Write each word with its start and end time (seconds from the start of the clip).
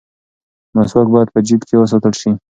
مسواک 0.75 1.07
باید 1.13 1.29
په 1.33 1.39
جیب 1.47 1.61
کې 1.67 1.75
وساتل 1.77 2.13
شي. 2.21 2.31